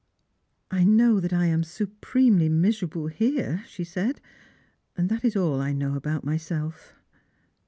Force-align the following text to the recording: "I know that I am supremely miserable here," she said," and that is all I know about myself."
"I 0.71 0.83
know 0.83 1.19
that 1.19 1.31
I 1.31 1.45
am 1.45 1.63
supremely 1.63 2.49
miserable 2.49 3.05
here," 3.05 3.63
she 3.67 3.83
said," 3.83 4.19
and 4.97 5.09
that 5.09 5.23
is 5.23 5.35
all 5.35 5.61
I 5.61 5.73
know 5.73 5.93
about 5.93 6.23
myself." 6.23 6.95